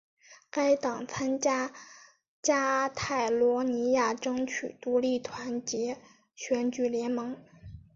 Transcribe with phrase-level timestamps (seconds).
[0.49, 1.71] 该党参加
[2.41, 5.95] 加泰罗尼亚争取独立团结
[6.33, 7.37] 选举联盟。